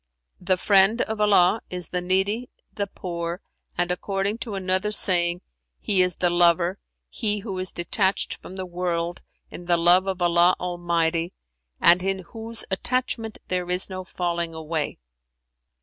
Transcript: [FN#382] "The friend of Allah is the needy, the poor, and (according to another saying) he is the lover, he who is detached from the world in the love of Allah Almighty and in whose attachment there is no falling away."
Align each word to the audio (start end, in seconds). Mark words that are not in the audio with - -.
[FN#382] 0.39 0.45
"The 0.47 0.57
friend 0.57 1.01
of 1.03 1.21
Allah 1.21 1.61
is 1.69 1.89
the 1.89 2.01
needy, 2.01 2.49
the 2.73 2.87
poor, 2.87 3.39
and 3.77 3.91
(according 3.91 4.39
to 4.39 4.55
another 4.55 4.89
saying) 4.89 5.41
he 5.79 6.01
is 6.01 6.15
the 6.15 6.31
lover, 6.31 6.79
he 7.07 7.41
who 7.41 7.55
is 7.59 7.71
detached 7.71 8.33
from 8.41 8.55
the 8.55 8.65
world 8.65 9.21
in 9.51 9.65
the 9.67 9.77
love 9.77 10.07
of 10.07 10.19
Allah 10.19 10.55
Almighty 10.59 11.33
and 11.79 12.01
in 12.01 12.17
whose 12.33 12.65
attachment 12.71 13.37
there 13.47 13.69
is 13.69 13.91
no 13.91 14.03
falling 14.03 14.55
away." 14.55 14.97